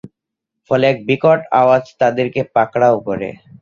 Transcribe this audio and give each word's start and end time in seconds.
ফলে 0.69 0.85
এক 0.91 0.97
বিকট 1.07 1.39
আওয়াজ 1.61 1.83
তাদেরকে 2.01 2.41
পাকড়াও 2.55 2.95
করে। 3.07 3.29